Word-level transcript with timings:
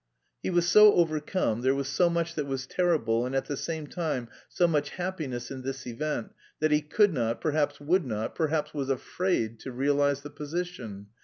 He 0.41 0.49
was 0.49 0.67
so 0.67 0.93
overcome, 0.95 1.61
there 1.61 1.75
was 1.75 1.87
so 1.87 2.09
much 2.09 2.33
that 2.33 2.47
was 2.47 2.65
terrible 2.65 3.23
and 3.23 3.35
at 3.35 3.45
the 3.45 3.55
same 3.55 3.85
time 3.85 4.29
so 4.49 4.67
much 4.67 4.89
happiness 4.89 5.51
in 5.51 5.61
this 5.61 5.85
event 5.85 6.33
that 6.59 6.71
he 6.71 6.81
could 6.81 7.13
not, 7.13 7.39
perhaps 7.39 7.79
would 7.79 8.03
not 8.07 8.33
perhaps 8.33 8.73
was 8.73 8.89
afraid 8.89 9.59
to 9.59 9.71
realise 9.71 10.21
the 10.21 10.31
position. 10.31 11.05